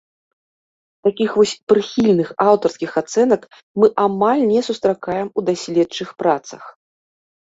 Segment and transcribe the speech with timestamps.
[1.07, 3.41] Такіх вось прыхільных аўтарскіх ацэнак
[3.83, 6.63] мы амаль не сустракаем у даследчых працах.